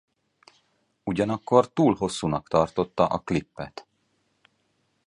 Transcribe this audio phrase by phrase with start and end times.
[1.03, 3.87] Ugyanakkor túl hosszúnak tartotta a klipet.